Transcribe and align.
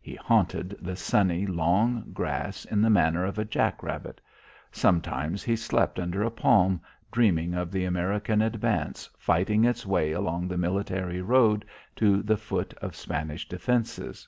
He 0.00 0.16
haunted 0.16 0.70
the 0.80 0.96
sunny 0.96 1.46
long 1.46 2.10
grass 2.12 2.64
in 2.64 2.82
the 2.82 2.90
manner 2.90 3.24
of 3.24 3.38
a 3.38 3.44
jack 3.44 3.80
rabbit. 3.80 4.20
Sometimes 4.72 5.44
he 5.44 5.54
slept 5.54 6.00
under 6.00 6.24
a 6.24 6.32
palm, 6.32 6.80
dreaming 7.12 7.54
of 7.54 7.70
the 7.70 7.84
American 7.84 8.42
advance 8.42 9.08
fighting 9.16 9.64
its 9.64 9.86
way 9.86 10.10
along 10.10 10.48
the 10.48 10.58
military 10.58 11.22
road 11.22 11.64
to 11.94 12.24
the 12.24 12.36
foot 12.36 12.74
of 12.82 12.96
Spanish 12.96 13.48
defences. 13.48 14.26